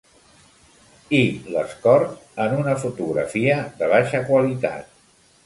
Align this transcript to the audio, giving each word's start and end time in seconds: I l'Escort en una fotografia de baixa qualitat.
I 1.17 1.19
l'Escort 1.55 2.15
en 2.47 2.57
una 2.63 2.75
fotografia 2.85 3.61
de 3.83 3.93
baixa 3.95 4.25
qualitat. 4.33 4.91